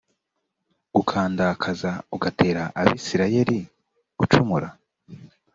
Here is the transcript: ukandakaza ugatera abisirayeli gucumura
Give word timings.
ukandakaza 1.01 1.91
ugatera 2.15 2.63
abisirayeli 2.81 3.57
gucumura 4.19 4.67